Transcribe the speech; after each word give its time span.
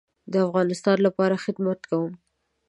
د 0.31 0.33
افغانستان 0.47 0.97
لپاره 1.07 1.35
خدمت 1.43 1.79
کوم 1.89 2.11